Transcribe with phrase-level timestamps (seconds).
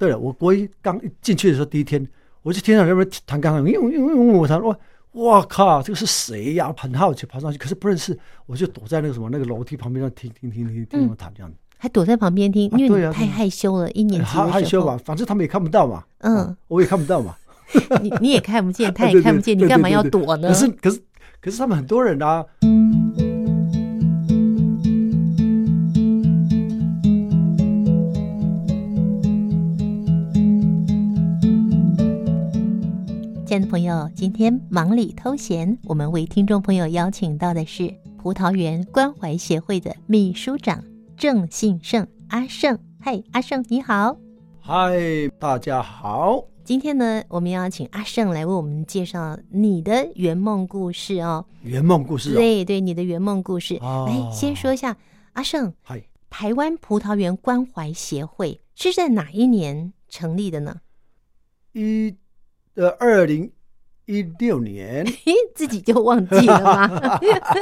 [0.00, 2.08] 对了，我国一刚进去的时候，第一天
[2.40, 4.74] 我就听到那边弹钢琴，因为因为我弹哇，
[5.12, 6.72] 哇靠，这个是谁呀？
[6.74, 11.58] 很好奇，爬上去，可是不认识，我就躲在那个什么那个楼梯旁边上听听听听听他们弹这样子。
[11.76, 16.02] 还躲在旁边听，因为你太害羞了，一年级害害羞吧，反正他们也看不到嘛。
[16.20, 17.36] 嗯，我也看不到嘛。
[18.00, 20.48] 你你也看不见，他也看不见，你干嘛要躲呢？
[20.48, 21.02] 可是可是
[21.42, 22.42] 可是他们很多人啊。
[33.50, 40.80] 亲爱的朋友，今天忙里偷闲，我们为听众朋友邀请到的是葡萄园关怀协会的秘书长
[41.16, 42.78] 郑信胜阿胜。
[43.00, 44.16] 嗨，阿胜你好。
[44.60, 44.96] 嗨，
[45.40, 46.44] 大家好。
[46.62, 51.44] 今天呢，我们要请阿胜来为我们介绍你的圆梦故事哦。
[51.62, 53.76] 圆梦故事、哦，对对，你的圆梦故事。
[53.80, 54.96] 哦、来，先说一下
[55.32, 55.74] 阿胜。
[55.82, 60.76] 嗨，台湾葡萄园关怀协会是在哪一年成立的呢？
[61.72, 62.14] 一。
[62.74, 63.50] 的二零
[64.06, 65.06] 一六年，
[65.54, 67.20] 自己就忘记了吗？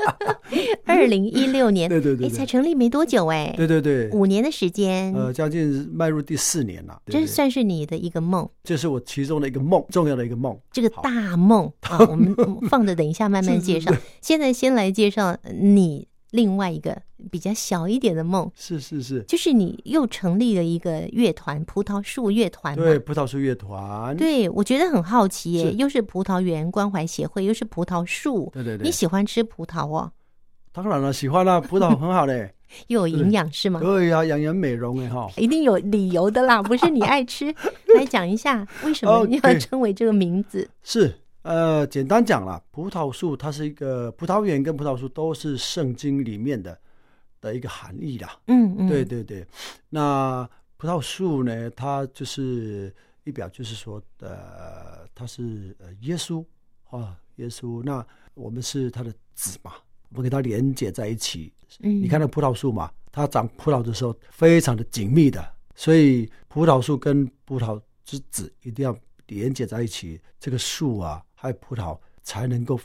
[0.87, 11.71] 二零一六年，对对对，才成立没多久哎，对对对，五年的时间，呃，将近迈入第四年了，这算是你的一个梦，这是我其中的一个梦，重要的一个梦，这个大梦。
[11.83, 12.35] 啊，我们
[12.69, 13.93] 放着，等一下慢慢介绍。
[14.23, 16.09] 现在先来介绍你。
[16.31, 22.77] 另外一个比较小一点的梦，是是是，就是你又成立了一个乐团——葡萄树乐团。
[22.77, 24.17] 对，葡萄树乐团。
[24.17, 28.51] 对，我觉得很好奇耶，又是葡萄园关怀协会，又是葡萄树。
[28.53, 30.13] 对对对，你喜欢吃葡萄哦？
[30.71, 32.55] 当然了，喜欢啦，葡萄很好嘞，
[32.89, 33.81] 又有营养是吗？
[33.81, 37.47] 对呀，养颜美容哎哈，一定有理由的啦，不是你爱吃。
[37.97, 40.69] 来讲一下，为什么你要称为这个名字？
[40.83, 41.21] 是。
[41.43, 46.79] 呃，简单讲啦，葡萄树它是一个葡萄园跟葡萄树都是圣经里面的
[47.41, 48.39] 的一个含义啦。
[48.49, 49.47] 嗯嗯，对对对。
[49.89, 52.95] 那葡萄树呢，它就是
[53.25, 56.45] 一表就是说，呃，它是呃耶稣
[56.91, 57.83] 啊，耶稣。
[57.83, 58.05] 那
[58.35, 59.73] 我们是他的子嘛，
[60.11, 61.53] 我们给它连接在一起。
[61.81, 65.43] 嗯，你看那葡萄树嘛，它长葡萄的时候非常的紧密的，
[65.75, 68.95] 所以葡萄树跟葡萄之子一定要
[69.29, 70.21] 连接在一起。
[70.39, 71.25] 这个树啊。
[71.41, 72.79] 还有葡萄才能够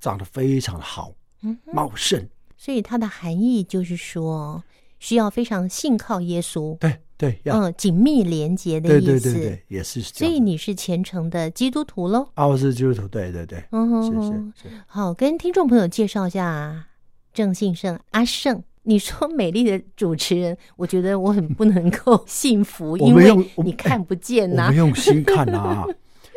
[0.00, 2.28] 长得非常的好，嗯，茂盛。
[2.56, 4.62] 所以它的含义就是说，
[4.98, 6.76] 需要非常信靠耶稣。
[6.78, 9.06] 对对，嗯，紧密连接的意思。
[9.06, 10.00] 对对对对，也是。
[10.00, 12.28] 所以你是虔诚的基督徒喽？
[12.34, 13.06] 啊，我是基督徒。
[13.06, 14.76] 对对对，嗯哼，是是是。
[14.88, 16.86] 好，跟听众朋友介绍一下
[17.32, 18.60] 郑信胜阿胜。
[18.82, 24.64] 你说美丽的主持人，我觉得我很不能够幸福， 因为你看不见呐。
[24.64, 25.86] 我们用心看啊。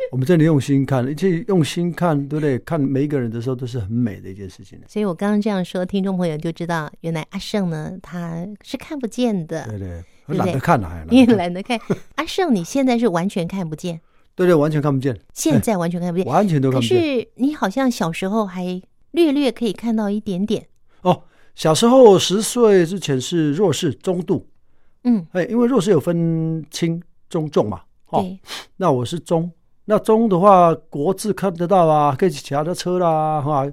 [0.12, 2.58] 我们真的用心看，而且用心看，对不对？
[2.60, 4.80] 看每一个人的时候都是很美的一件事情。
[4.88, 9.66] 所以我刚刚这样说，听众朋友就知道，原来阿胜呢，他是看不见的。
[9.68, 11.78] 对对，我懒得看了，还你也懒得看。
[12.14, 14.00] 阿胜，你现在是完全看不见？
[14.34, 15.18] 对对，完全看不见。
[15.32, 16.98] 现在完全看不见，完全都看不见。
[16.98, 18.80] 可是你好像小时候还
[19.12, 20.66] 略略可以看到一点点。
[21.02, 21.24] 哦，
[21.54, 24.46] 小时候十岁之前是弱视、中度。
[25.04, 27.80] 嗯，哎，因为弱视有分轻、中、重嘛。
[28.10, 28.24] 哦，
[28.76, 29.50] 那我是中。
[29.88, 33.64] 那中的话，国字看得到啊，可以骑其他的车啦，哈，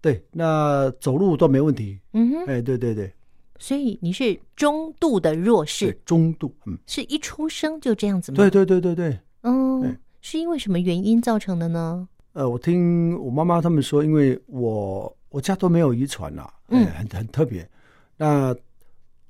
[0.00, 2.00] 对，那走路都没问题。
[2.14, 3.12] 嗯哼，哎，对对对，
[3.58, 8.36] 所以你是中度的弱视，中度，嗯，是一出生就这样子吗？
[8.36, 12.08] 对对对对对，嗯，是因为什么原因造成的呢？
[12.32, 17.68] 呃，我听我妈妈他们说，因为我我家都没有遗传呐，嗯，很很特别。
[18.16, 18.56] 那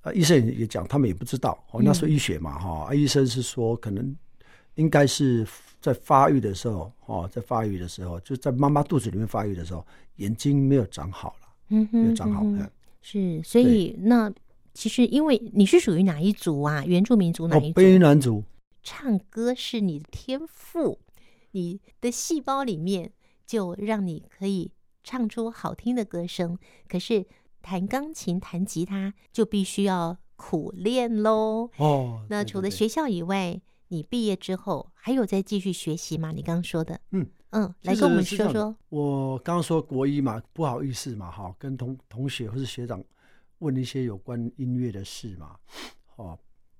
[0.03, 4.15] 啊，医生也讲，他们也不知道，哦，那时候医学嘛，哈，啊，医生是说可能
[4.77, 5.44] 应该是。
[5.82, 9.84] 在发育的时候，哦，在发育的时候，就在妈妈肚子里面发育的时候，
[10.16, 12.43] 眼睛没有长好了，嗯哼，没有长好。
[12.44, 12.70] 嗯，
[13.03, 14.32] 是，所以那
[14.72, 16.84] 其实因为你是属于哪一族啊？
[16.87, 17.81] 原住民族哪一族？
[17.81, 18.44] 卑南族。
[18.84, 21.00] 唱歌是你的天赋，
[21.50, 23.12] 你的细胞里面
[23.44, 24.71] 就让你可以
[25.03, 26.56] 唱出好听的歌声。
[26.88, 27.26] 可是
[27.60, 31.68] 弹钢琴、弹吉他就必须要苦练喽。
[31.77, 33.60] 哦，那除了学校以外。
[33.92, 36.33] 你毕业之后还有再继续学习吗？
[36.33, 38.74] 你刚刚说的，嗯嗯，来跟我们说说。
[38.89, 43.04] 我刚刚说国一嘛，不好意思嘛，哈，跟同同学或是学长
[43.59, 45.59] 问一些有关音乐的事嘛，
[46.16, 46.39] 哦，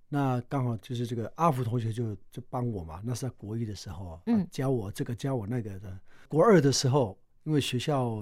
[0.09, 6.01] 那刚好就是这个阿福同学就就帮我嘛，那是在国一的时候，嗯，教我这个教我那个的。
[6.29, 8.15] 国二的时候，因为学校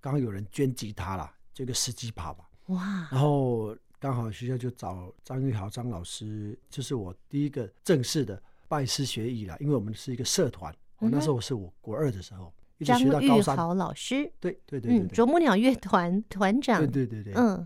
[0.00, 3.76] 刚刚有人捐吉他啦，这个十几把吧，哇，然后。
[4.02, 9.56] 刚好学校就找张玉豪张老师，就是我第一个正式的拜师学艺了。
[9.60, 13.56] 因为我们是一个社团，嗯、那时候是我国二的时候，一直学到高三。
[13.56, 17.64] 张玉豪老师，对对对对，嗯，啄木鸟乐团团长，对对对对，嗯，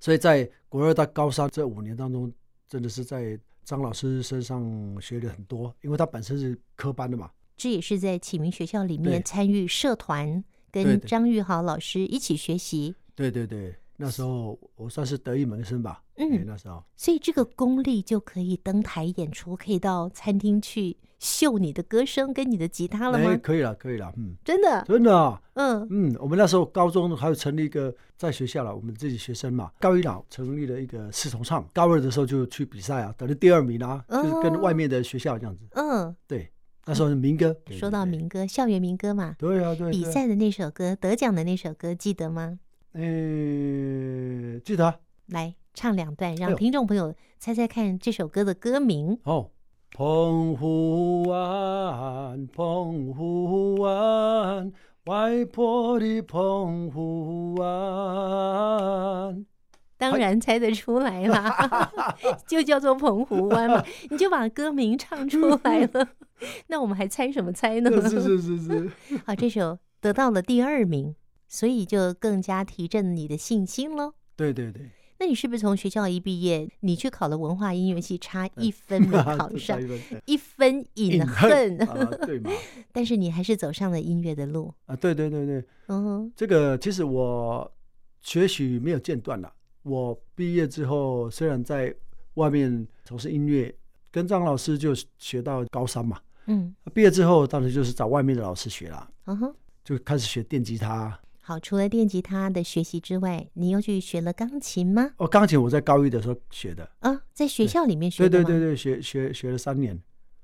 [0.00, 2.32] 所以在国二到高三这五年当中，
[2.68, 7.30] 真的是在张老师身上学了很多，因为他本身是科班的嘛。
[7.56, 10.42] 这也是在启明学校里面参与社团，
[10.72, 12.96] 跟张玉豪老师一起学习。
[13.14, 16.02] 对对对，那时候我算是得意门生吧。
[16.16, 23.30] 嗯哎那时候所以这个功力就可以登台演出，可以到餐厅去秀你的歌声跟你的吉他了吗？
[23.30, 25.40] 哎，可以了，可以了，嗯，真的，真的啊。
[25.54, 35.64] 嗯嗯，我们那时候高中还有成立一个在学校了，我们自己学生嘛，高一老成立了一个四重唱，高二的时候就去比赛啊，得了第二名啊，哦就是跟外面的学校这样子。
[35.74, 36.14] 嗯。
[36.26, 36.50] 对，
[36.84, 37.56] 那时候是民歌。
[37.70, 39.90] 说到，民歌，校园民歌嘛，对啊，对。
[39.90, 42.58] 比赛的那首歌，得奖的那首歌，记得吗？
[42.94, 44.98] 嗯，记得啊。
[45.26, 49.18] 来唱两段，让听众朋友猜猜看这首歌的歌名。
[49.24, 49.50] 哦，
[49.92, 54.72] 澎湖湾，澎湖湾，
[55.04, 59.44] 外婆的澎湖湾。
[59.96, 61.90] 当然猜得出来啦，
[62.46, 66.08] 就叫做澎湖湾嘛，你就把歌名唱出来了。
[66.68, 67.90] 那我们还猜什么猜呢？
[68.08, 68.90] 是是是是。
[69.26, 71.16] 好，这首得到了第二名，
[71.48, 74.12] 所以就更加提振你的信心喽。
[74.36, 74.90] 对对对。
[75.20, 79.76] 那你是不是从学校一毕业，你去考了文化音乐系，差一分没考 上，
[80.26, 82.04] 一分饮恨 啊？
[82.24, 82.52] 对嘛？
[82.92, 84.94] 但是你还是走上了音乐的路啊！
[84.94, 87.68] 对对对对，嗯哼，这个其实我
[88.20, 89.52] 学习没有间断了。
[89.82, 91.92] 我毕业之后，虽然在
[92.34, 93.74] 外面从事音乐，
[94.12, 96.20] 跟张老师就学到高三嘛。
[96.46, 99.10] 嗯，毕业之后，当时就是找外面的老师学了。
[99.24, 101.18] 嗯哼，就开始学电吉他。
[101.48, 105.12] 好，除了电吉他的学习之外，你又去学了钢琴吗？
[105.16, 106.86] 哦，钢琴我在高一的时候学的。
[106.98, 108.28] 啊，在学校里面学的。
[108.28, 109.98] 对对对对，学学学了三年。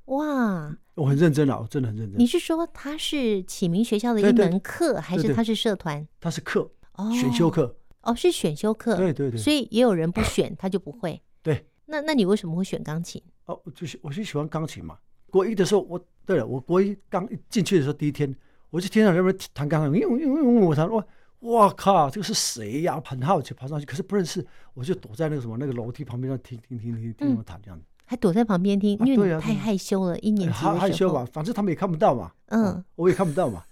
[0.06, 2.18] 哇，我很认真啊，我真的很认真。
[2.18, 6.08] 你是说他是启明学校的一门课，还是他是社团？
[6.18, 7.76] 他是课，哦，选修课。
[8.00, 8.96] 哦，是选修课。
[8.96, 9.38] 对对对。
[9.38, 11.20] 所以也有人不选，他就不会。
[11.44, 11.66] 对。
[11.84, 13.22] 那那你为什么会选钢琴？
[13.44, 14.96] 哦，就是我就喜欢钢琴嘛。
[15.30, 18.34] 国一的时候，我对了，我国一刚进去的时候，第一天
[18.74, 21.04] 我就听到那边弹钢琴，因为因为我弹哇。
[21.44, 22.08] 哇靠！
[22.08, 22.98] 这个是谁呀？
[23.04, 24.42] 很好奇爬上去，可是不认识，
[24.72, 33.62] 我就躲在那个什么那个楼梯旁边，那听听听听听他们弹这样子，还躲在旁边听，因为你太害羞了，一年级害羞吧，反正他们也看不到嘛，嗯，我也看不到嘛，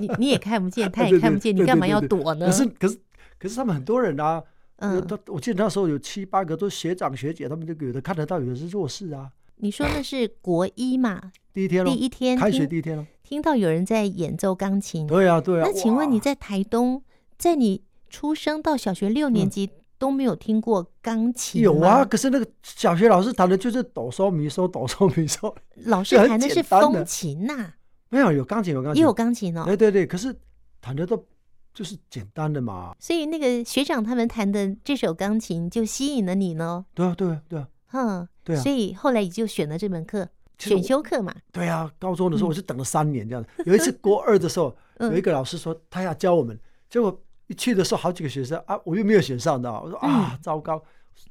[0.00, 2.46] 你你也看不见，他也看不见，你干嘛要躲呢？
[2.46, 2.98] 可是可是
[3.38, 4.42] 可是他们很多人啊，
[4.78, 9.30] 嗯，他我记得那时候有七八个都是学长学姐，他们就有的看得到，有的是弱势啊。
[9.58, 11.30] 你说那是国一嘛？
[11.52, 15.64] 第一天，第一天开学第一天了，听到有人在演奏钢琴，对啊对啊。
[15.66, 17.02] 那请问你在台东？
[17.36, 19.68] 在你出生到小学六年级
[19.98, 21.62] 都没有听过钢琴？
[21.62, 25.52] 有啊，可是那个小学老师弹的就是哆嗦咪嗦哆嗦咪嗦，
[25.86, 27.72] 老师弹的是风琴呐。
[28.10, 29.64] 没有，有钢琴，有钢琴，也有钢琴哦。
[29.64, 30.32] 对对对，可是
[30.80, 31.26] 弹的都
[31.72, 32.94] 就是简单的嘛。
[33.00, 36.84] 所以那个学长他们弹的这首钢琴就吸引了你呢？
[36.94, 37.68] 对啊，对啊，对啊。
[37.92, 38.60] 嗯，对啊。
[38.60, 40.28] 所以后来你就选了这门课，
[40.58, 41.34] 选修课嘛。
[41.52, 43.50] 对啊，高中的时候我就等了三年这样子。
[43.66, 46.58] 有一次 国二的时候，有一个老师说他要教我们，
[46.88, 47.20] 结果。
[47.46, 50.82] 一去的时候，好几个学生啊，我又没有选上的，我说啊，嗯、糟糕，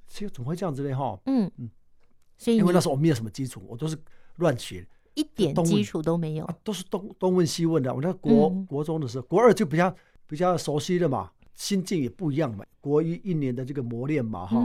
[0.08, 0.96] 这怎么会这样子呢？
[0.96, 1.68] 哈，嗯嗯，
[2.38, 3.98] 所以因为那时候我没有什么基础，我都是
[4.36, 7.92] 乱学，一点基础都没有，啊、都是东东问西问的。
[7.92, 9.92] 我那国、嗯、国中的时候，国二就比较
[10.28, 12.64] 比较熟悉了嘛，心境也不一样嘛。
[12.80, 14.60] 国一一年的这个磨练嘛，哈，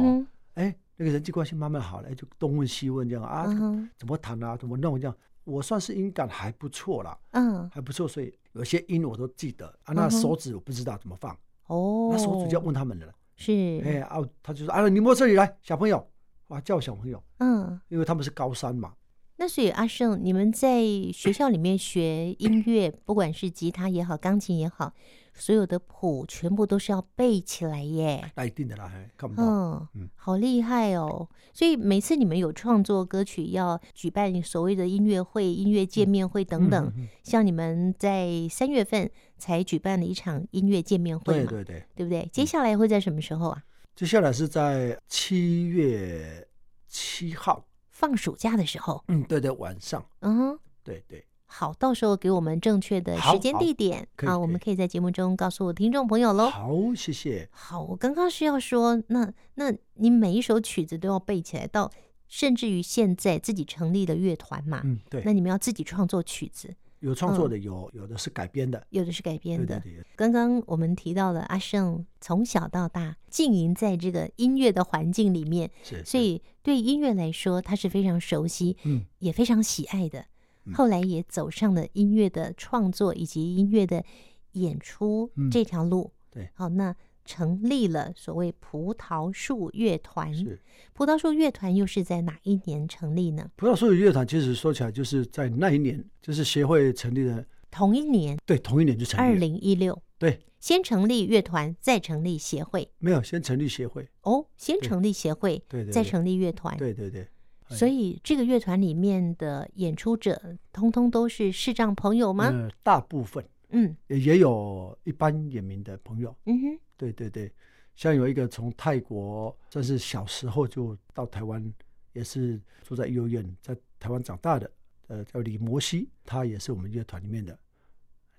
[0.52, 5.16] 哎、嗯，那个人际关系慢慢好了，就东问西问这样啊，嗯、怎么弹啊，怎么弄这样。
[5.44, 9.94] 我算是音感还不错啦，嗯，还不错，所以有些音我都记得啊。
[9.94, 11.32] 那手指我不知道怎么放，
[11.68, 13.06] 哦，那手指就要问他们了。
[13.36, 16.06] 是，哎啊，他就说啊，你摸这里来，小朋友，
[16.48, 18.92] 哇，叫小朋友，嗯，因为他们是高三嘛。
[19.36, 24.92] 那所以阿胜，你们在学校里面学音乐，不管是吉他也好，钢琴也好。
[25.38, 31.28] 所有的谱全部都是要背起来耶，那一定的啦，看不到，嗯嗯，好厉害哦！
[31.52, 42.28] 所以每次你们有创作歌曲，要举办所谓的音乐会、音乐见面会等等，嗯嗯嗯、像你们在三月份才举办了一场音乐见面会嘛，对对对，对不对？
[42.32, 43.62] 接下来会在什么时候啊？
[43.94, 46.46] 接下来是在七月
[46.88, 49.02] 七号，放暑假的时候。
[49.08, 51.24] 嗯，对对，晚上，嗯，对对。
[51.50, 56.50] 好，到时候给我们正确的时间地点啊，我们可以在节目中告诉听众朋友喽。
[56.50, 57.48] 好，谢谢。
[57.50, 61.90] 好，我刚刚是要说，那那你每一首曲子都要背起来，到
[62.28, 69.82] 甚至于现在自己成立的乐团嘛，嗯，对，那你们要自己创作曲子，有创作的，有有的是改编的，有的是改编的。
[70.14, 75.70] 刚刚我们提到了阿胜从小到大经营在这个音乐的环境里面，
[76.04, 80.26] 所以对音乐来说，他是非常熟悉，嗯，也非常喜爱的。
[80.74, 84.04] 后来也走上了音乐的创作以及音乐的
[84.52, 86.12] 演出这条路。
[86.30, 86.94] 对，好，那
[87.24, 90.32] 成立了所谓葡萄树乐团。
[90.34, 90.58] 是
[90.92, 93.50] 葡萄树乐团又是在哪一年成立呢？
[93.56, 99.22] 葡萄树乐团其实说起来，就是在那一年，就是协会成立的同一年，对，同一年就成立。
[99.22, 102.90] 二零一六，对，先成立乐团，再成立协会。
[102.98, 104.08] 没有，先成立协会。
[104.22, 106.76] 哦，先成立协会，对，对对，再成立乐团。
[106.76, 107.28] 对对对。
[107.70, 112.46] 所以这个乐团里面的演出者，通通都是视障朋友吗？
[112.46, 116.34] 呃，大部分，嗯，也也有一般眼明的朋友。
[116.46, 117.52] 嗯哼，对对对，
[117.94, 121.72] 像有一个从泰国，算是小时候就到台湾，
[122.12, 124.70] 也是住在幼儿园，在台湾长大的，
[125.08, 127.58] 呃，叫李摩西，他也是我们乐团里面的，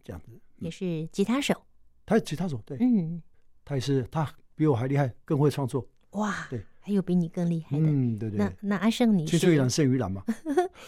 [0.04, 1.54] 这样子，嗯、也是吉他手。
[2.06, 3.22] 他是吉他手，对，嗯，
[3.64, 5.88] 他也是，他比我还厉害，更会创作。
[6.12, 6.64] 哇，对。
[6.90, 8.40] 还有比你更厉害的，嗯，对对。
[8.40, 10.24] 那那阿胜你是青出于蓝胜于蓝嘛？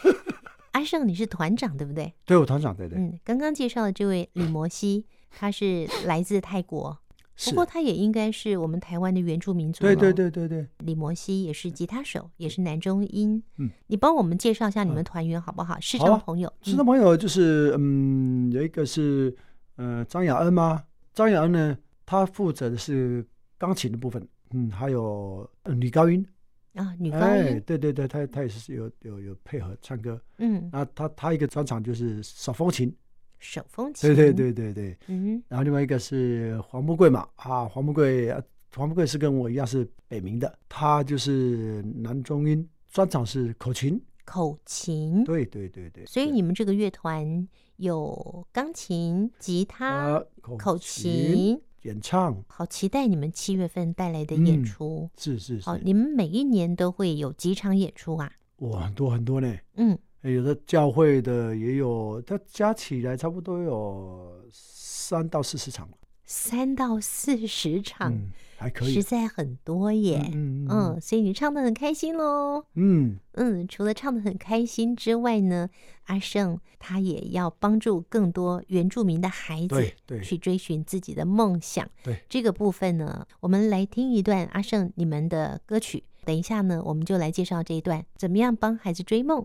[0.74, 2.12] 阿胜你是团长对不对？
[2.26, 2.98] 对，我团长对对。
[2.98, 6.98] 嗯，刚刚介绍的这位李摩西，他是来自泰国，
[7.46, 9.82] 不过他也应该是我们台湾的原住民族。
[9.82, 10.66] 对对对对对。
[10.80, 13.44] 李摩西也是吉他手，也是男中音。
[13.58, 15.80] 嗯，你帮我们介绍一下你们团员好不好？
[15.80, 19.36] 师生朋友，师生朋友就是嗯，有一个是
[19.76, 20.84] 呃张雅恩吗？
[21.14, 21.78] 张雅恩呢，
[22.08, 23.24] 他负责的是
[23.60, 24.28] 钢琴的部分。
[24.54, 26.26] 嗯，还有女高音。
[26.74, 32.96] 啊，女高音，哎，对对对，她她也是有有有配合唱歌，嗯，那她她一个专场就是手风琴，
[33.40, 38.34] 手风琴，对对对对对，嗯，然后另外一个是黄木贵嘛，啊，黄木贵，
[38.74, 51.62] 黄木贵是跟我一样是北明的，她就是男中音，专场是口琴，口琴，对对对对，所以你们这个乐团有钢琴、吉他、口琴。
[51.84, 55.10] 演唱，好期待你们七月份带来的演出。
[55.14, 58.32] 嗯、是是是，好，你们每一年都会有几场演出啊？
[58.58, 59.56] 哇，很多很多呢。
[59.76, 65.90] 嗯，有的教会的也有，它加起来差不多有三到四十场。
[66.26, 68.14] 三到四十场。
[68.14, 68.30] 嗯
[68.62, 75.68] 还可以，实在很多耶，嗯，嗯，嗯，所以你唱的很开心喽，嗯嗯，除了唱的很开心之外呢，
[76.04, 89.44] 阿胜他也要帮助更多原住民的孩子，去追寻自己的梦想，对这个部分呢，我们来听一段阿胜你们的歌曲，等一下呢，我们就来介绍这一段怎么样帮孩子追梦。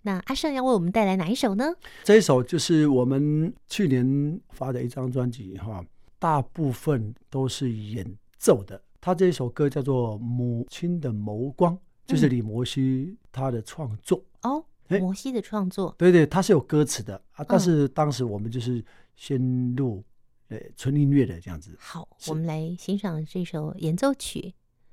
[0.00, 1.74] 那阿胜要为我们带来哪一首呢？
[2.02, 5.84] 这一首就是我们去年发的一张专辑哈，
[6.18, 8.06] 大部分都是演。
[8.38, 11.74] 奏的，他这一首歌叫做《母亲的眸光》，
[12.06, 14.64] 就是李摩西他的创作、嗯、哦。
[15.00, 17.44] 摩西的创作，对对，他是有歌词的啊。
[17.46, 18.82] 但是当时我们就是
[19.16, 20.02] 先录
[20.48, 21.76] 呃纯音乐的这样子。
[21.78, 24.40] 好，我们来欣赏这首演奏曲《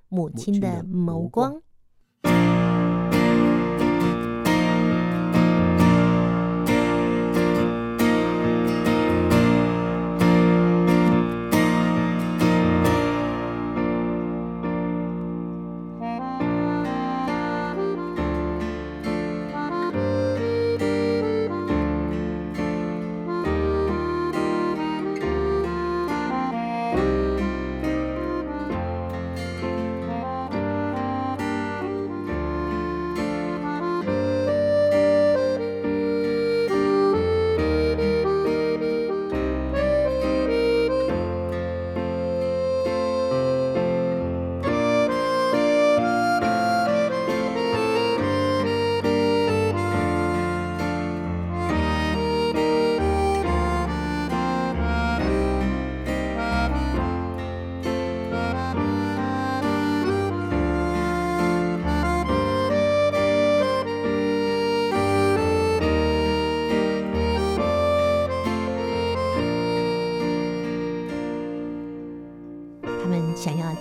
[0.10, 1.62] 母亲的眸光》。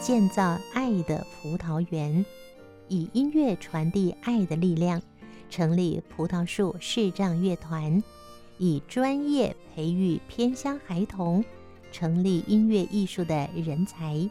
[0.05, 2.27] 建造爱的葡萄园，
[2.89, 5.01] 以音乐传递爱的力量，
[5.49, 8.03] 成立葡萄树视障乐团，
[8.59, 11.43] 以专业培育偏乡孩童，
[11.91, 14.29] 成立音乐艺术的人才，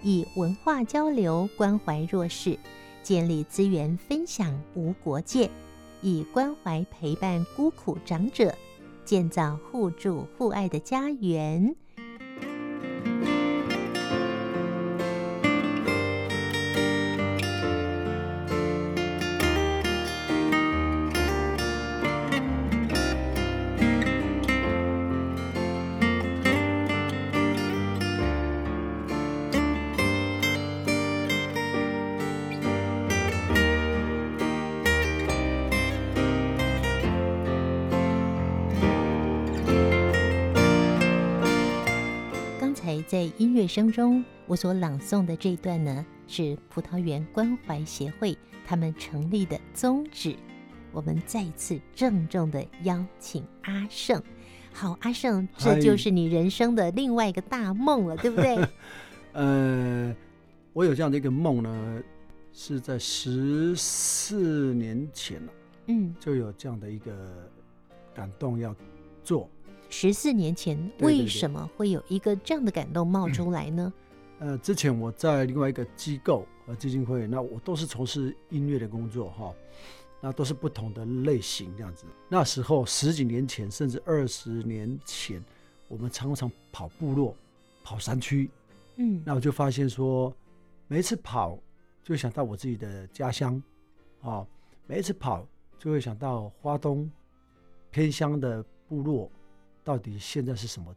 [0.00, 2.56] 以文化交流关怀弱势，
[3.02, 5.50] 建立资源分享无国界，
[6.02, 8.54] 以关怀陪伴孤苦长者，
[9.04, 11.74] 建造互助互爱的家园。
[43.10, 50.36] 在音乐声中，我所朗诵的这一段呢，是葡萄园关怀协会他们成立的宗旨。
[50.92, 54.22] 我们再一次郑重的邀请阿盛。
[54.72, 58.64] 好，阿盛，这就是你人生的另外一个大梦了，对不对？
[59.34, 60.14] 呃，
[60.72, 62.02] 我有这样的一个梦呢，
[62.52, 65.52] 是在十四年前了，
[65.88, 67.10] 嗯，就有这样的一个
[68.14, 68.72] 感动要
[69.24, 69.50] 做。
[69.90, 73.92] 十四年前，为什么会有一个这样的感动冒出来呢？
[74.38, 79.52] 呃，之前我在另外一个机构和基金会，那我都是从事音乐的工作哈，
[80.20, 82.06] 那都是不同的类型这样子。
[82.28, 85.44] 那时候十几年前，甚至二十年前，
[85.88, 87.34] 我们常常跑部落、
[87.82, 88.48] 跑山区，
[88.96, 90.32] 嗯，那我就发现说，
[90.86, 91.58] 每一次跑
[92.04, 93.60] 就会想到我自己的家乡，
[94.22, 94.46] 啊，
[94.86, 95.44] 每一次跑
[95.80, 97.10] 就会想到花东
[97.90, 99.28] 偏乡的部落。
[99.82, 100.94] 到底现在是什么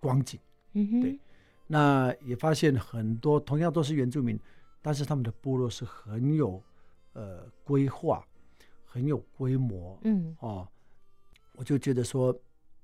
[0.00, 0.38] 光景？
[0.72, 1.18] 嗯哼，对，
[1.66, 4.38] 那也发现很多同样都是原住民，
[4.82, 6.62] 但是他们的部落是很有
[7.14, 8.26] 呃规划，
[8.84, 10.68] 很有规模，嗯哦，
[11.52, 12.38] 我就觉得说，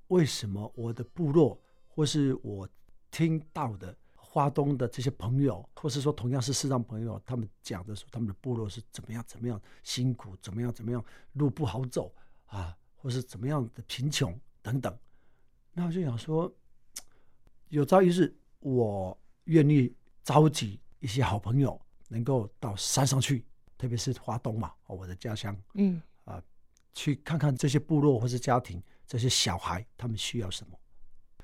[0.09, 2.69] 为什么我的部落或是我
[3.11, 12.13] 听到的花东的这些朋友，或是说同样是视障朋友，他们讲的说他们的部落是怎么样怎么样辛苦，怎么样怎么样路不好走
[12.47, 14.93] 啊，或是怎么样的贫穷等等。
[15.77, 16.51] 那我就想说，
[17.69, 21.79] 有朝一日我愿意召集一些好朋友，
[22.09, 23.45] 能够到山上去，
[23.77, 26.41] 特别是华东嘛，我的家乡，嗯啊，
[26.95, 30.79] 去看看这些部落或是家庭，这些小孩他们需要什么。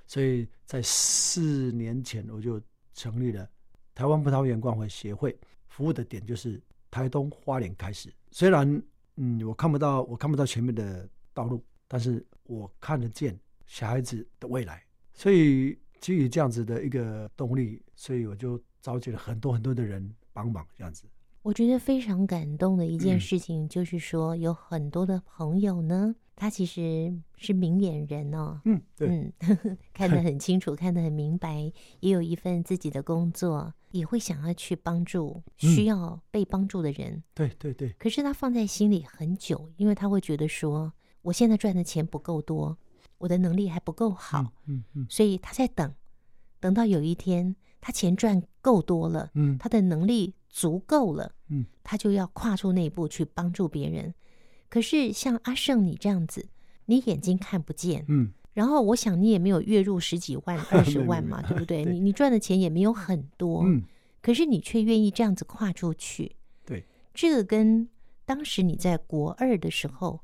[0.07, 2.63] 所以在四年前，我就
[2.95, 3.49] 成立了
[3.95, 8.15] 台湾葡萄园关怀协会，服务的点就是台东花莲开始。
[8.31, 8.81] 虽然
[9.17, 13.37] 嗯，我看不到我看不到前面的道路，但是我看得见。
[13.71, 14.83] 小孩子的未来，
[15.15, 21.05] 所以基于这样子的一个动力，所以我就召集了很多很多的人帮忙，这样子。
[21.43, 29.33] 我觉得非常感动的一件事情，就是说有很多的朋友呢，他其实是明眼人哦，嗯，对，
[29.95, 37.23] 看得很清楚， 看得很明白，也有一份自己的工作，也会想要去帮助需要被帮助的人。
[37.33, 37.91] 对对对。
[38.01, 40.93] 可是他放在心里很久，因为他会觉得说，
[41.23, 42.77] 我现在赚的钱不够多。
[43.21, 45.95] 我的能力还不够好，嗯嗯，嗯，所以他在等，
[46.59, 54.15] 等到有一天他钱赚够多了，嗯，他的能力足够了，嗯，他就要跨出那一步去帮助别人。
[54.71, 56.49] 可是像阿胜你这样子，
[56.87, 61.85] 你眼睛看不见，嗯，然后我想你也没有月入十几万、 二十万嘛， 对不对？
[61.85, 63.83] 对，你你赚的钱也没有很多，嗯，
[64.23, 67.87] 可是你却愿意这样子跨出去，对，这个跟
[68.25, 70.21] 当时你在国二的时候。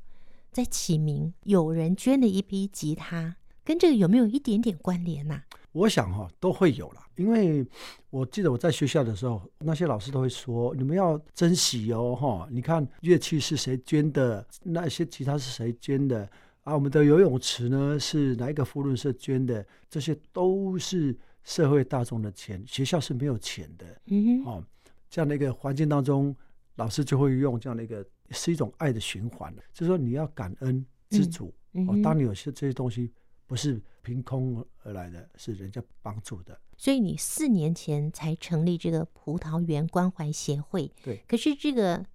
[0.51, 7.63] 在启明，有人捐了一批吉他，跟这个有没有一点点关联呐、我想哈、都会有了，因为
[8.09, 16.27] 我记得我在学校的时候，那些老师都会说，你们要珍惜哦，哈，你看乐器是谁捐的，那些吉他是谁捐的
[16.63, 16.73] 啊？
[16.73, 19.63] 我们的游泳池呢，是哪一个扶轮社捐的？
[19.89, 24.63] 这些都是社会大众的钱，学校是没有钱的，嗯哼，哦，
[25.09, 26.35] 这样的一个环境当中，
[26.77, 28.03] 老师就会用这样的一个。
[28.31, 31.53] 是一种爱的循环，就是说你要感恩知足。
[31.73, 33.11] 嗯嗯、哦，当你有些这些东西
[33.45, 36.59] 不是凭空而来的，是人家帮助的。
[36.75, 41.23] 所以你四年前才成立这个葡萄园关怀协会，对。
[41.27, 42.05] 可是这个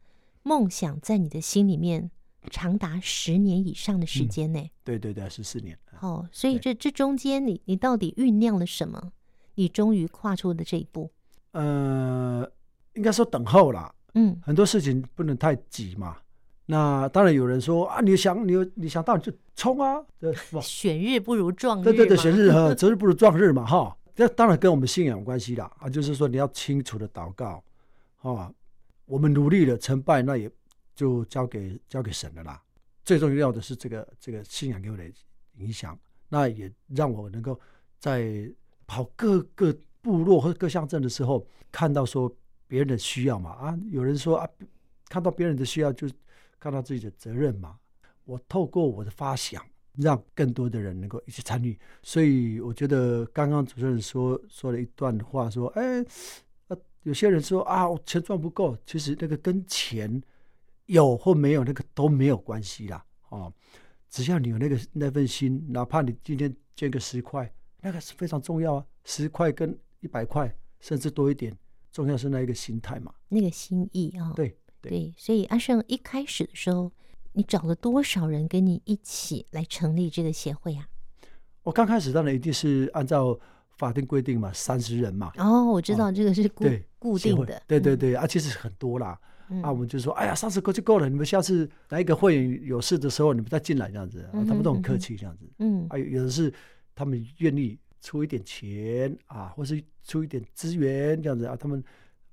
[0.43, 2.11] 梦想在你的心里面
[2.51, 4.61] 长达十年以上的时间呢？
[4.61, 5.79] 嗯、对对对，十四年。
[6.01, 9.13] 哦，所以这这中间你你到底酝酿了什么？
[9.55, 11.11] 你终于跨出的这一步？
[11.53, 12.51] 呃，
[12.95, 13.95] 应该说等候了。
[14.15, 16.19] 嗯，很多事情不能太急嘛。
[16.67, 20.61] 那当然有人说啊，你想你你想到你就冲啊，对吧？
[20.61, 21.85] 选日不如撞日。
[21.85, 23.97] 对对对，选日哈， 择日不如撞日嘛，哈。
[24.15, 25.71] 这当然跟我们信仰有关系啦。
[25.79, 27.63] 啊，就是说你要清楚的祷告，
[28.19, 28.53] 啊，
[29.07, 30.51] 我们努力了，成败那也
[30.95, 32.63] 就交给交给神了啦。
[33.05, 35.03] 最重要的是这个这个信仰给我的
[35.57, 35.99] 影响，
[36.29, 37.59] 那也让我能够
[37.99, 38.49] 在
[38.87, 42.31] 跑各个部落和各乡镇的时候看到说。
[42.73, 44.49] 别人的需要嘛，啊，有人说啊，
[45.11, 46.09] 看到别人的需要就
[46.59, 47.79] 看到自己的责任嘛。
[48.25, 49.63] 我透过我的发想，
[49.99, 51.79] 让更多的人能够一起参与。
[52.03, 56.03] 所以我觉得刚刚主持人说说了一段话，说，哎，
[56.69, 60.23] 呃，有些人说啊，我钱赚不够，其实那个跟钱
[60.87, 63.53] 有或没有那个都没有关系啦，哦，
[64.09, 71.55] 只要你有那个那份心，哪怕你今天捐个十块，那个是非常重要啊，十块跟一百块，甚至多一点。
[71.93, 76.91] 重要是那一个心态嘛，那个心意啊、哦，对对，所以阿胜一开始的时候，
[77.33, 80.89] 你找了多少人跟你一起来成立这个协会啊？
[81.63, 83.39] 我刚开始当然一定是按照
[83.77, 85.33] 法定规定嘛，三十人嘛。
[85.37, 86.65] 哦，我知道这个是固、
[86.99, 87.63] 固定的。
[87.67, 89.19] 对对对，啊，其实很多啦。
[89.49, 94.23] 嗯、啊，我们就说，哎呀，三十个就够了，你们下次来一个会员有事的时候，你们再进来这样子。
[94.33, 95.49] 啊、他们都很客气这样子。
[95.59, 96.53] 嗯，啊，有的是
[96.95, 101.83] 他们愿意出一点钱啊，或是出一点资源这样子啊，他们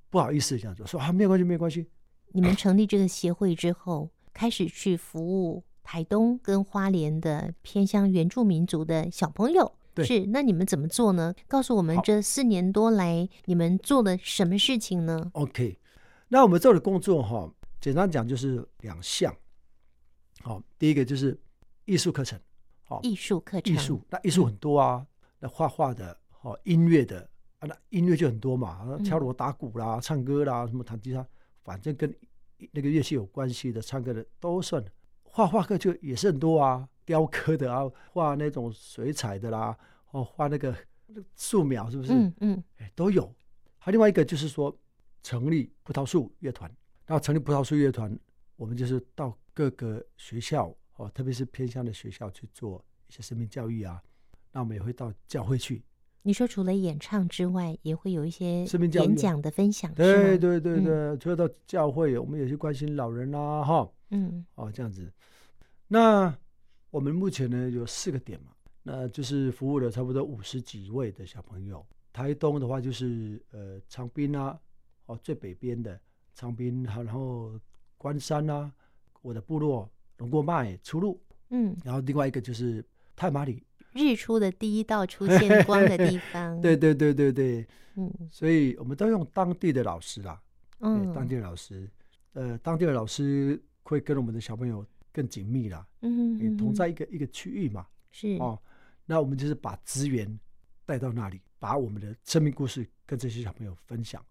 [0.09, 1.85] 不好意思这样子说啊，没有关系，没有关系。
[2.31, 9.71] 你们成立这个协会之后，开始去服务台东跟花莲的偏乡原住民族的小朋友。
[9.93, 11.33] 对，是，那你们怎么做呢？
[11.47, 15.79] 告诉我们这四年多来你们做了什么事情呢？OK，
[16.27, 17.51] 那我们做的工作哈，
[17.81, 19.35] 简单讲就是两项。
[20.41, 21.37] 好，第一个就是
[21.85, 22.39] 艺术课程。
[22.83, 25.05] 好，艺术课程，艺术那艺术很多啊，
[25.39, 27.27] 那画画的，哦音乐的
[27.59, 31.25] 啊，那音乐就很多嘛，敲锣打鼓啦，唱歌啦，什么弹吉他。
[31.63, 32.13] 反正跟
[32.71, 34.83] 那个乐器有关系的，唱歌的都算。
[35.23, 39.77] 画画课就也是很多啊，雕刻的啊，画那种水彩的啦，
[40.11, 40.75] 哦，画那个
[41.35, 42.13] 素描是不是？
[42.13, 43.33] 嗯嗯，哎，都有。
[43.77, 44.75] 还有另外一个就是说，
[45.21, 46.69] 成立葡萄树乐团。
[47.05, 48.17] 然后成立葡萄树乐团，
[48.55, 54.01] 我们就是到各个学校哦，特别是偏乡的学校去做一些生命教育啊。
[54.51, 55.83] 那我们也会到教会去。
[56.21, 65.11] 你说除了演唱之外，也会有一些演讲的分享，对对对对，除了到教会，我们也去关心老人啦，哈，嗯，哦，这样子。
[65.87, 66.37] 那
[66.91, 68.51] 我们目前呢有四个点嘛，
[68.83, 71.83] 那就是服务了差不多五十几位的小朋友。
[72.11, 74.59] 台东的话就是呃长滨啊，
[75.05, 75.99] 哦最北边的
[76.33, 77.57] 长滨，好，然后
[77.97, 78.71] 关山啊，
[79.21, 82.85] 我的部落龙过麦出路，嗯，然后另外一个就是
[83.15, 83.63] 太马里。
[83.93, 90.41] 日出的第一道出现光的地 方，对对对对对，嗯，所以我们都用当地的老师啦，
[90.79, 91.89] 嗯，当地的老师，
[92.33, 96.87] 呃，当地的老师会跟我们的小朋友更紧密啦，嗯，嗯，同在。
[96.87, 98.37] 一个一个区域嘛，是。
[98.37, 98.59] 哦，
[99.05, 100.39] 那我们就是把资源
[100.85, 104.23] 带到那里，把我们的生命故事跟这些小朋友分享，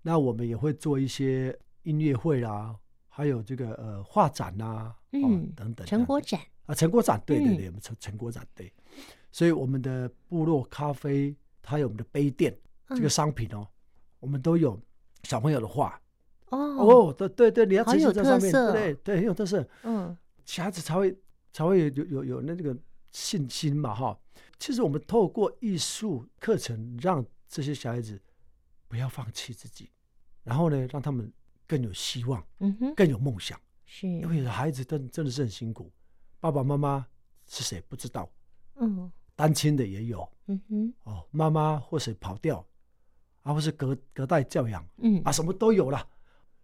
[0.00, 2.74] 那我们也会做一些音乐会啦，
[3.08, 6.40] 还有这个呃画展呐，嗯，等等，成果展。
[6.66, 8.72] 啊，成果展，对对对，我们成成果展，对，
[9.30, 12.56] 所以我们的部落咖啡，它有我们的杯垫
[12.88, 13.66] 这个商品哦，
[14.20, 14.80] 我们都有
[15.24, 16.00] 小朋友的画。
[16.50, 16.58] 哦。
[16.58, 21.16] 哦，对对对，你要很有特色，对对，很有特色，嗯，小孩子才会
[21.52, 22.76] 才会有有有那个
[23.10, 24.18] 信心嘛哈。
[24.58, 28.20] 其实我们透过艺术课程，让这些小孩子
[28.86, 29.90] 不要放弃自己，
[30.44, 31.32] 然后呢，让他们
[31.66, 35.90] 更有希望，嗯哼，更有梦想，是，因为孩子真真的是很辛苦。
[36.38, 37.06] 爸爸妈妈
[37.46, 38.30] 是谁不知道？
[38.84, 42.64] 嗯，单亲的也有，嗯哼，哦，妈妈或是跑掉，
[43.42, 46.04] 啊，或是隔隔代教养，嗯，啊，什么都有了。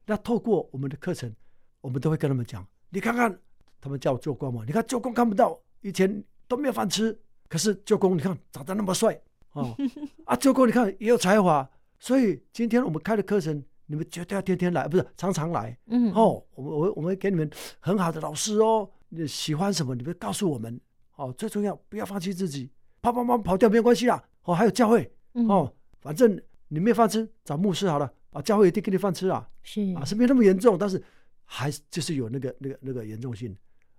[0.05, 1.33] 那透过我们的课程，
[1.81, 3.39] 我们都会跟他们讲，你看看，
[3.81, 7.17] 他们叫我舅公嘛，你看舅公看不到，以前都没有饭吃，
[7.49, 9.21] 可是舅公你看长得那么帅，
[9.53, 9.77] 哦，
[10.27, 18.91] 啊，舅公你看也有才华，所以今天我们开的课程，你们绝对要天天来，不是常常来，嗯，哦，我们我我们会给你们很好的老师哦。
[19.11, 19.95] 你喜欢什么？
[19.95, 20.79] 你们告诉我们
[21.19, 21.33] 哦。
[21.39, 22.71] 最重要，不要放弃自己。
[23.01, 24.27] 爸爸妈妈跑掉没有关系啦。
[24.43, 28.43] 哦，还有教会哦，反正你没有饭吃，找牧师好了啊。
[28.43, 29.49] 教会一定给你饭吃啊。
[29.63, 31.03] 是啊，是没那么严重，但是
[31.45, 33.55] 还是就是有那个那个那个严重性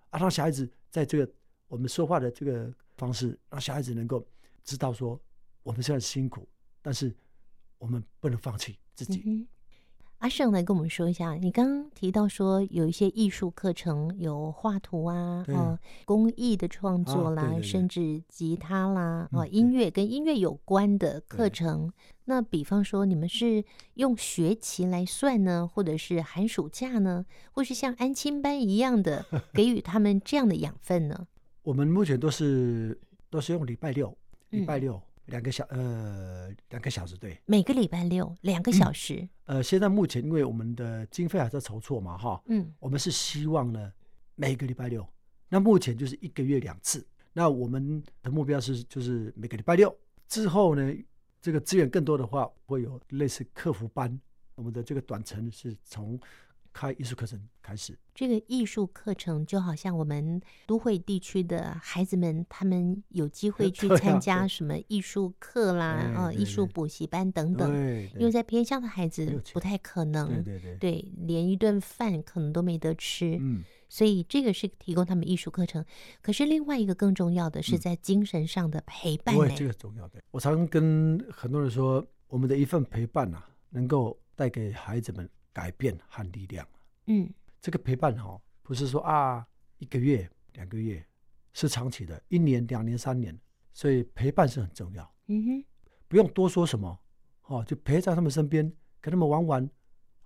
[0.10, 0.20] 啊。
[0.20, 1.32] 让小孩子在这个
[1.68, 4.28] 我们说话的这个方式，让小孩子能够
[4.64, 5.20] 知道说，
[5.64, 6.48] 我们虽然辛苦，
[6.82, 7.16] 但是
[7.78, 9.22] 我们不能放弃自己。
[9.26, 9.48] 嗯
[10.20, 21.90] 阿胜来跟我们说一下，你刚刚提到说有一些艺术课程，有画图啊，哦，工艺的创作啦，甚至吉他啦，哦，音乐跟音乐有关的课程。
[22.26, 31.28] 那比方说，你们是用学期来算呢，或者是寒暑假呢，或是像安亲班一样的 给予他们这样的养分呢？
[31.64, 34.14] 我们目前都是都是用礼拜六，
[34.50, 35.02] 礼拜六。
[35.30, 39.16] 两个小呃，两个小时对，每个礼拜六两个小时。
[39.46, 43.92] 嗯、呃，现在目前因为我们的经费还在筹措嘛，哈，嗯，我们是希望呢
[44.36, 45.08] 每个礼拜六，
[45.48, 47.06] 那目前就是一个月两次。
[47.32, 49.96] 那我们的目标是就是每个礼拜六
[50.28, 50.94] 之后呢，
[51.42, 54.20] 这个资源更多的话，会有类似客服班。
[54.56, 56.20] 我们的这个短程是从。
[56.72, 67.70] 开艺术课程开始，这个艺术课程就好像我们都会地区的孩子们，他们有机会 去参加什么艺术课啦，啊，艺术补习班等等。
[68.16, 73.38] 因为在偏乡的孩子不太可能，对对对，对，连一顿饭可能都没得吃。
[73.42, 75.84] 嗯，所以这个是提供他们艺术课程。
[76.22, 79.36] 可是另外一个更重要的是在精神上的陪伴。
[79.36, 80.22] 对，这个重要的。
[80.32, 85.30] 我常跟很多人说，我们的一份陪伴啊，能够带给孩子们。
[85.60, 86.66] 改变和力量，
[87.08, 89.46] 嗯，这个陪伴哈，不是说啊
[89.80, 91.06] 一个月、两个月，
[91.52, 93.38] 是长期的，一年、两年、三年，
[93.74, 95.04] 所以陪伴是很重要。
[95.28, 95.66] 嗯哼，
[96.08, 96.98] 不用多说什么，
[97.48, 99.70] 哦，就陪在他们身边，跟他们玩玩，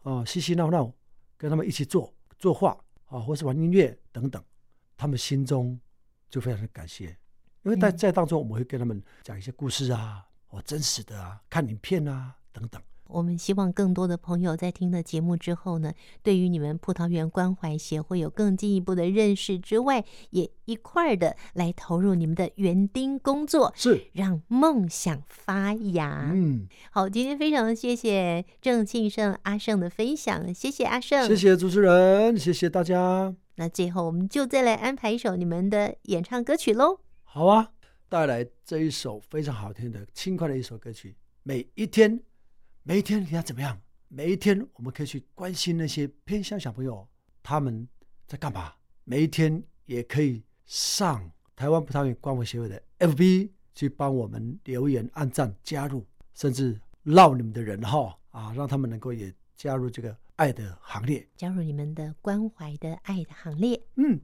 [0.04, 0.94] 哦，嬉嬉闹闹，
[1.36, 4.40] 跟他们一起做做画，啊，或是玩音乐等等，
[4.96, 5.80] 他们心中
[6.30, 7.08] 就非常的感谢，
[7.64, 12.80] 因为在在当中我们会跟他们讲一些故事啊，哦，真实的啊，看影片啊等等。
[13.14, 26.32] 我们希望更多的朋友在听了节目之后呢，对于你们葡萄园关怀协会有更进一步的认识之外，也一块儿的来投入你们的园丁工作，是让梦想发芽。
[26.34, 33.36] 嗯，好，今天非常谢谢郑庆胜阿胜的分享，谢谢阿胜，谢谢主持人，谢谢大家。
[33.58, 37.00] 那最后我们就再来安排一首你们的演唱歌曲喽。
[37.22, 37.70] 好啊，
[38.10, 42.20] 带来这一首非常好听的、轻快的一首歌曲，每一天。
[42.86, 43.80] 每一天你要怎么样？
[44.10, 47.08] 每一天我们可以去关心那些偏乡小朋友，
[47.42, 47.88] 他们
[48.28, 48.74] 在干嘛？
[49.06, 63.82] 每一天也可以上台湾葡萄园关怀协会的 FB 去帮我们留言、按赞、加入，甚至绕你们的人号啊，让他们能够也加入这个爱的行列，加入你们的关怀的爱的行列。
[63.96, 64.20] 嗯，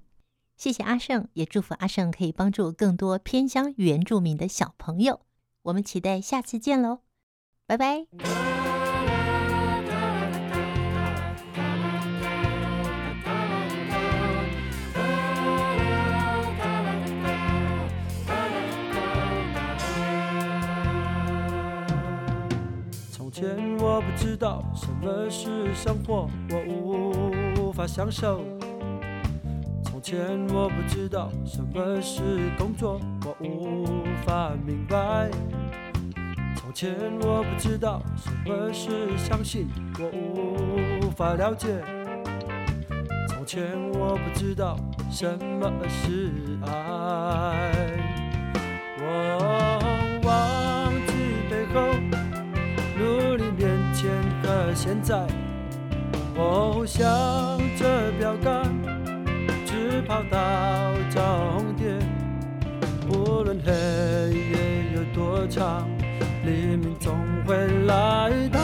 [0.58, 5.22] 谢谢阿胜，也祝福阿胜可以帮助更多偏乡原住民的小朋友。
[5.62, 7.00] 我们期待下次见喽。
[7.70, 8.04] 拜拜。
[23.12, 28.44] 从前我不知道什么是生活，我无法享受。
[29.84, 33.86] 从前我不知道什么是工作，我无
[34.26, 35.30] 法明白。
[36.80, 39.68] 前我不知道什么是相信，
[40.00, 40.10] 我
[41.06, 41.68] 无法了解。
[43.28, 44.78] 从前我不知道
[45.12, 45.28] 什
[45.60, 46.32] 么是
[46.66, 47.70] 爱，
[48.98, 51.12] 我忘记
[51.50, 51.82] 背后，
[52.98, 54.10] 努力面前
[54.42, 55.28] 和现在。
[56.34, 57.04] 我向
[57.76, 58.64] 着标杆，
[59.66, 62.00] 直跑到终点，
[63.10, 63.74] 无论黑
[64.32, 65.86] 夜有多长。
[66.50, 68.60] 黎明总会来到，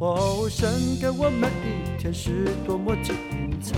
[0.00, 0.68] 哦，神
[1.00, 3.14] 给我们一天是多么精
[3.62, 3.76] 彩。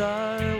[0.00, 0.06] 在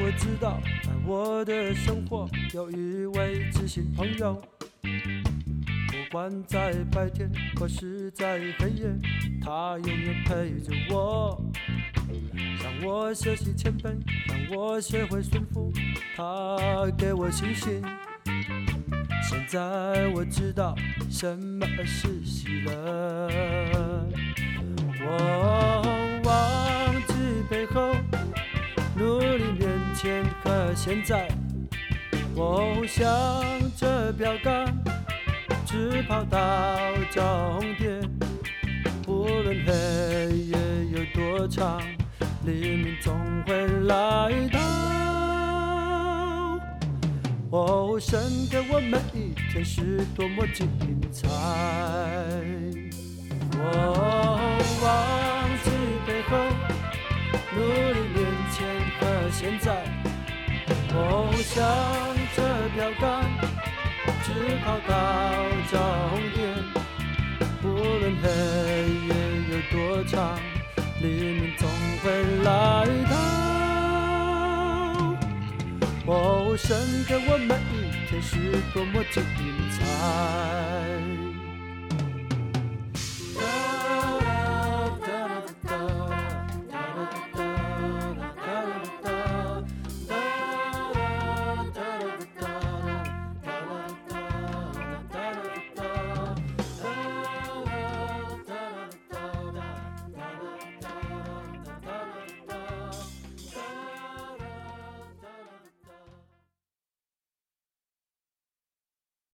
[0.02, 0.60] 我知道。
[0.82, 4.38] 在我的生活有一位知心朋友，
[4.82, 7.26] 不管在白天
[7.56, 8.94] 或是在黑夜，
[9.40, 11.42] 他永远陪着我，
[12.62, 13.96] 让我学习谦卑，
[14.28, 15.72] 让我学会顺服，
[16.14, 16.58] 他
[16.98, 17.82] 给我信心。
[19.26, 20.74] 现在我知道
[21.08, 23.30] 什么是喜乐，
[25.02, 26.59] 我
[30.02, 31.28] 前和现在，
[32.34, 33.04] 我向
[33.76, 34.74] 着标杆，
[35.66, 36.78] 只跑到
[37.10, 38.00] 终点。
[39.06, 40.56] 无论黑夜
[40.90, 41.82] 有多长，
[42.46, 43.14] 黎明总
[43.46, 44.58] 会来到。
[47.50, 48.18] 哦，神
[48.50, 50.66] 给我每一天是多么精
[51.12, 51.28] 彩。
[53.52, 54.49] 我
[61.42, 61.58] 向
[62.36, 62.38] 着
[62.74, 63.08] 标杆，
[64.22, 64.26] 直
[64.64, 64.92] 跑到
[65.70, 65.74] 终
[66.34, 66.38] 点。
[67.62, 68.24] 无论黑
[69.08, 69.10] 夜
[69.50, 69.74] 有多
[70.04, 70.38] 长，
[71.00, 71.68] 黎明总
[72.02, 72.04] 会
[72.44, 72.48] 来
[73.10, 73.12] 到。
[76.06, 76.66] 哦，神
[77.06, 77.74] 给我们一
[78.08, 78.32] 天是
[78.74, 79.22] 多么精
[79.70, 79.78] 彩。